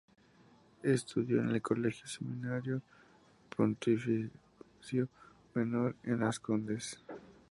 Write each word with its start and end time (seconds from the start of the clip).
Estudió 0.81 1.41
en 1.41 1.49
el 1.49 1.61
Colegio 1.61 2.07
Seminario 2.07 2.81
Pontificio 3.55 5.07
Menor, 5.53 5.95
en 6.01 6.21
Las 6.21 6.39
Condes. 6.39 6.99